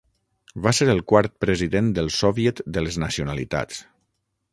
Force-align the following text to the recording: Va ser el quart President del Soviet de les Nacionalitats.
Va 0.67 0.71
ser 0.77 0.85
el 0.93 1.01
quart 1.11 1.35
President 1.45 1.91
del 1.97 2.09
Soviet 2.15 2.63
de 2.79 2.83
les 2.87 2.97
Nacionalitats. 3.05 3.83